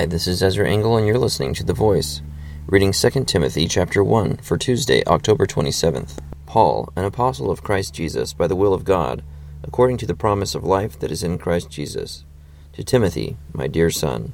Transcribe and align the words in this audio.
Hi, 0.00 0.06
this 0.06 0.26
is 0.26 0.42
Ezra 0.42 0.66
Engel 0.66 0.96
and 0.96 1.06
you're 1.06 1.18
listening 1.18 1.52
to 1.52 1.62
The 1.62 1.74
Voice, 1.74 2.22
reading 2.66 2.90
2 2.90 3.24
Timothy 3.24 3.68
chapter 3.68 4.02
1 4.02 4.38
for 4.38 4.56
Tuesday, 4.56 5.04
October 5.04 5.44
27th. 5.44 6.16
Paul, 6.46 6.90
an 6.96 7.04
apostle 7.04 7.50
of 7.50 7.62
Christ 7.62 7.92
Jesus 7.92 8.32
by 8.32 8.46
the 8.46 8.56
will 8.56 8.72
of 8.72 8.84
God, 8.84 9.22
according 9.62 9.98
to 9.98 10.06
the 10.06 10.14
promise 10.14 10.54
of 10.54 10.64
life 10.64 10.98
that 11.00 11.10
is 11.10 11.22
in 11.22 11.36
Christ 11.36 11.70
Jesus. 11.70 12.24
To 12.72 12.82
Timothy, 12.82 13.36
my 13.52 13.66
dear 13.66 13.90
son, 13.90 14.32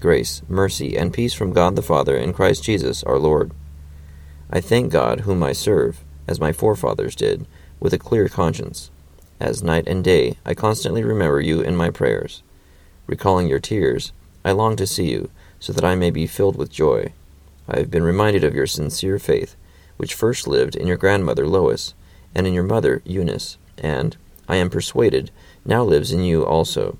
grace, 0.00 0.40
mercy, 0.48 0.96
and 0.96 1.12
peace 1.12 1.34
from 1.34 1.52
God 1.52 1.76
the 1.76 1.82
Father 1.82 2.16
and 2.16 2.32
Christ 2.32 2.64
Jesus 2.64 3.02
our 3.02 3.18
Lord. 3.18 3.52
I 4.48 4.62
thank 4.62 4.90
God, 4.90 5.20
whom 5.20 5.42
I 5.42 5.52
serve, 5.52 6.02
as 6.26 6.40
my 6.40 6.50
forefathers 6.50 7.14
did, 7.14 7.46
with 7.78 7.92
a 7.92 7.98
clear 7.98 8.30
conscience. 8.30 8.90
As 9.38 9.62
night 9.62 9.86
and 9.86 10.02
day 10.02 10.38
I 10.46 10.54
constantly 10.54 11.04
remember 11.04 11.42
you 11.42 11.60
in 11.60 11.76
my 11.76 11.90
prayers. 11.90 12.42
Recalling 13.06 13.48
your 13.48 13.60
tears, 13.60 14.12
I 14.44 14.52
long 14.52 14.76
to 14.76 14.86
see 14.86 15.10
you, 15.10 15.30
so 15.58 15.72
that 15.72 15.84
I 15.84 15.94
may 15.94 16.10
be 16.10 16.26
filled 16.26 16.56
with 16.56 16.70
joy. 16.70 17.12
I 17.66 17.78
have 17.78 17.90
been 17.90 18.02
reminded 18.02 18.44
of 18.44 18.54
your 18.54 18.66
sincere 18.66 19.18
faith, 19.18 19.56
which 19.96 20.12
first 20.12 20.46
lived 20.46 20.76
in 20.76 20.86
your 20.86 20.98
grandmother 20.98 21.46
Lois, 21.46 21.94
and 22.34 22.46
in 22.46 22.52
your 22.52 22.64
mother 22.64 23.00
Eunice, 23.06 23.56
and, 23.78 24.16
I 24.46 24.56
am 24.56 24.68
persuaded, 24.68 25.30
now 25.64 25.82
lives 25.82 26.12
in 26.12 26.22
you 26.22 26.44
also. 26.44 26.98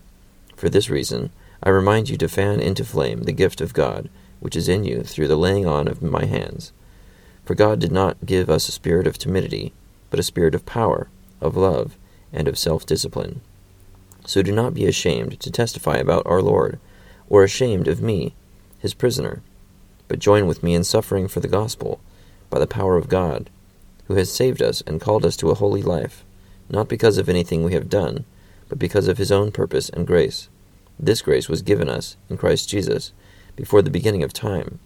For 0.57 0.71
this 0.71 0.89
reason, 0.89 1.31
I 1.63 1.69
remind 1.69 2.09
you 2.09 2.17
to 2.17 2.29
fan 2.29 2.61
into 2.61 2.85
flame 2.85 3.25
the 3.25 3.33
gift 3.33 3.61
of 3.61 3.75
God, 3.75 4.09
which 4.41 4.57
is 4.57 4.69
in 4.69 4.85
you 4.85 5.03
through 5.03 5.29
the 5.29 5.37
laying 5.37 5.67
on 5.67 5.87
of 5.87 6.01
my 6.03 6.25
hands. 6.25 6.73
For 7.45 7.55
God 7.55 7.79
did 7.79 7.93
not 7.93 8.25
give 8.25 8.49
us 8.49 8.69
a 8.69 8.73
spirit 8.73 9.07
of 9.07 9.19
timidity, 9.19 9.75
but 10.09 10.21
a 10.21 10.23
spirit 10.23 10.55
of 10.55 10.65
power, 10.65 11.09
of 11.43 11.57
love, 11.57 11.99
and 12.33 12.49
of 12.49 12.57
self 12.57 12.87
discipline. 12.87 13.43
So 14.25 14.41
do 14.41 14.53
not 14.53 14.73
be 14.73 14.87
ashamed 14.87 15.41
to 15.41 15.51
testify 15.51 15.97
about 15.97 16.27
our 16.27 16.41
Lord 16.41 16.79
or 17.29 17.45
ashamed 17.45 17.89
of 17.89 18.03
me, 18.03 18.35
his 18.79 18.95
prisoner, 18.95 19.43
but 20.09 20.19
join 20.19 20.47
with 20.47 20.63
me 20.63 20.75
in 20.75 20.85
suffering 20.85 21.29
for 21.29 21.41
the 21.41 21.49
gospel, 21.49 22.01
by 22.51 22.59
the 22.59 22.67
power 22.67 22.97
of 22.97 23.09
God, 23.09 23.51
who 24.07 24.15
has 24.15 24.33
saved 24.33 24.63
us 24.63 24.83
and 24.87 25.01
called 25.01 25.25
us 25.25 25.37
to 25.37 25.51
a 25.51 25.55
holy 25.55 25.83
life, 25.83 26.25
not 26.69 26.89
because 26.89 27.19
of 27.19 27.29
anything 27.29 27.65
we 27.65 27.73
have 27.73 27.89
done, 27.89 28.25
but 28.69 28.79
because 28.79 29.09
of 29.09 29.19
his 29.19 29.33
own 29.33 29.51
purpose 29.51 29.89
and 29.89 30.07
grace. 30.07 30.49
This 30.99 31.23
grace 31.23 31.49
was 31.49 31.63
given 31.63 31.89
us 31.89 32.17
in 32.29 32.37
Christ 32.37 32.69
Jesus 32.69 33.13
before 33.57 33.83
the 33.83 33.91
beginning 33.91 34.23
of 34.23 34.33
time, 34.33 34.79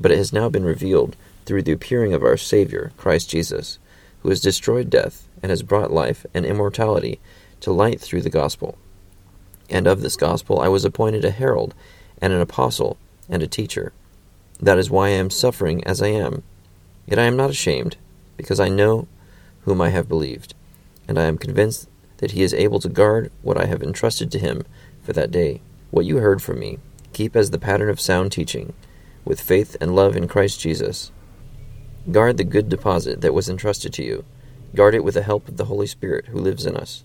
but 0.00 0.10
it 0.10 0.18
has 0.18 0.32
now 0.32 0.48
been 0.48 0.64
revealed 0.64 1.16
through 1.44 1.62
the 1.62 1.72
appearing 1.72 2.12
of 2.12 2.22
our 2.22 2.36
Savior, 2.36 2.92
Christ 2.96 3.28
Jesus, 3.28 3.78
who 4.20 4.28
has 4.28 4.40
destroyed 4.40 4.88
death 4.88 5.28
and 5.42 5.50
has 5.50 5.62
brought 5.62 5.92
life 5.92 6.24
and 6.32 6.46
immortality 6.46 7.20
to 7.60 7.72
light 7.72 8.00
through 8.00 8.22
the 8.22 8.30
gospel 8.30 8.78
and 9.72 9.86
of 9.86 10.02
this 10.02 10.16
gospel 10.16 10.60
I 10.60 10.68
was 10.68 10.84
appointed 10.84 11.24
a 11.24 11.30
herald, 11.30 11.74
and 12.20 12.32
an 12.32 12.40
apostle, 12.40 12.98
and 13.28 13.42
a 13.42 13.46
teacher. 13.46 13.92
That 14.60 14.78
is 14.78 14.90
why 14.90 15.08
I 15.08 15.10
am 15.10 15.30
suffering 15.30 15.82
as 15.84 16.00
I 16.00 16.08
am. 16.08 16.42
Yet 17.06 17.18
I 17.18 17.24
am 17.24 17.36
not 17.36 17.50
ashamed, 17.50 17.96
because 18.36 18.60
I 18.60 18.68
know 18.68 19.08
whom 19.62 19.80
I 19.80 19.90
have 19.90 20.08
believed, 20.08 20.54
and 21.08 21.18
I 21.18 21.24
am 21.24 21.38
convinced 21.38 21.88
that 22.18 22.32
he 22.32 22.42
is 22.42 22.54
able 22.54 22.78
to 22.80 22.88
guard 22.88 23.32
what 23.42 23.60
I 23.60 23.66
have 23.66 23.82
entrusted 23.82 24.30
to 24.30 24.38
him 24.38 24.64
for 25.02 25.12
that 25.12 25.32
day. 25.32 25.60
What 25.90 26.06
you 26.06 26.18
heard 26.18 26.40
from 26.40 26.60
me, 26.60 26.78
keep 27.12 27.34
as 27.34 27.50
the 27.50 27.58
pattern 27.58 27.90
of 27.90 28.00
sound 28.00 28.30
teaching, 28.30 28.72
with 29.24 29.40
faith 29.40 29.76
and 29.80 29.96
love 29.96 30.16
in 30.16 30.28
Christ 30.28 30.60
Jesus. 30.60 31.10
Guard 32.10 32.36
the 32.36 32.44
good 32.44 32.68
deposit 32.68 33.20
that 33.20 33.34
was 33.34 33.48
entrusted 33.48 33.92
to 33.94 34.04
you. 34.04 34.24
Guard 34.74 34.94
it 34.94 35.04
with 35.04 35.14
the 35.14 35.22
help 35.22 35.48
of 35.48 35.56
the 35.56 35.66
Holy 35.66 35.86
Spirit 35.86 36.26
who 36.26 36.38
lives 36.38 36.66
in 36.66 36.76
us. 36.76 37.04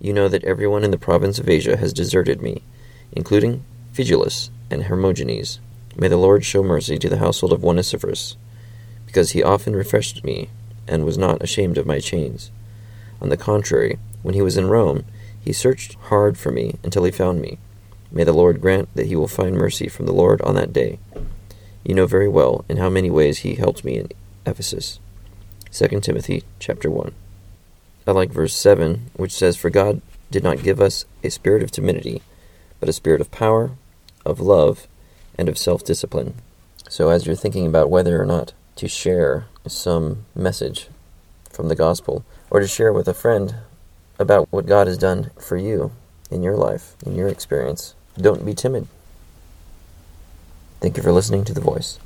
You 0.00 0.12
know 0.12 0.28
that 0.28 0.44
everyone 0.44 0.84
in 0.84 0.92
the 0.92 0.98
province 0.98 1.40
of 1.40 1.48
Asia 1.48 1.76
has 1.76 1.92
deserted 1.92 2.40
me, 2.40 2.62
including 3.10 3.64
Phygelus 3.92 4.50
and 4.70 4.84
Hermogenes. 4.84 5.58
May 5.96 6.06
the 6.06 6.16
Lord 6.16 6.44
show 6.44 6.62
mercy 6.62 6.98
to 6.98 7.08
the 7.08 7.18
household 7.18 7.52
of 7.52 7.64
Onesiphorus, 7.64 8.36
because 9.06 9.32
he 9.32 9.42
often 9.42 9.74
refreshed 9.74 10.22
me 10.22 10.50
and 10.86 11.04
was 11.04 11.18
not 11.18 11.42
ashamed 11.42 11.78
of 11.78 11.86
my 11.86 11.98
chains. 11.98 12.52
On 13.20 13.28
the 13.28 13.36
contrary, 13.36 13.98
when 14.22 14.34
he 14.34 14.42
was 14.42 14.56
in 14.56 14.68
Rome, 14.68 15.04
he 15.40 15.52
searched 15.52 15.94
hard 15.94 16.38
for 16.38 16.52
me 16.52 16.76
until 16.84 17.02
he 17.02 17.10
found 17.10 17.40
me. 17.40 17.58
May 18.12 18.22
the 18.22 18.32
Lord 18.32 18.60
grant 18.60 18.88
that 18.94 19.06
he 19.06 19.16
will 19.16 19.26
find 19.26 19.56
mercy 19.56 19.88
from 19.88 20.06
the 20.06 20.12
Lord 20.12 20.40
on 20.42 20.54
that 20.54 20.72
day. 20.72 21.00
You 21.84 21.94
know 21.94 22.06
very 22.06 22.28
well 22.28 22.64
in 22.68 22.76
how 22.76 22.88
many 22.88 23.10
ways 23.10 23.38
he 23.38 23.56
helped 23.56 23.84
me 23.84 23.96
in 23.96 24.10
Ephesus. 24.46 25.00
2 25.72 26.00
Timothy 26.00 26.44
chapter 26.60 26.88
1. 26.88 27.12
I 28.08 28.12
like 28.12 28.30
verse 28.30 28.54
7, 28.54 29.10
which 29.16 29.32
says, 29.32 29.58
For 29.58 29.68
God 29.68 30.00
did 30.30 30.42
not 30.42 30.62
give 30.62 30.80
us 30.80 31.04
a 31.22 31.28
spirit 31.28 31.62
of 31.62 31.70
timidity, 31.70 32.22
but 32.80 32.88
a 32.88 32.94
spirit 32.94 33.20
of 33.20 33.30
power, 33.30 33.72
of 34.24 34.40
love, 34.40 34.86
and 35.36 35.46
of 35.46 35.58
self 35.58 35.84
discipline. 35.84 36.36
So, 36.88 37.10
as 37.10 37.26
you're 37.26 37.36
thinking 37.36 37.66
about 37.66 37.90
whether 37.90 38.18
or 38.18 38.24
not 38.24 38.54
to 38.76 38.88
share 38.88 39.44
some 39.66 40.24
message 40.34 40.88
from 41.52 41.68
the 41.68 41.76
gospel, 41.76 42.24
or 42.48 42.60
to 42.60 42.66
share 42.66 42.94
with 42.94 43.08
a 43.08 43.12
friend 43.12 43.56
about 44.18 44.50
what 44.50 44.64
God 44.64 44.86
has 44.86 44.96
done 44.96 45.30
for 45.38 45.58
you 45.58 45.92
in 46.30 46.42
your 46.42 46.56
life, 46.56 46.96
in 47.04 47.14
your 47.14 47.28
experience, 47.28 47.94
don't 48.16 48.46
be 48.46 48.54
timid. 48.54 48.88
Thank 50.80 50.96
you 50.96 51.02
for 51.02 51.12
listening 51.12 51.44
to 51.44 51.52
The 51.52 51.60
Voice. 51.60 51.96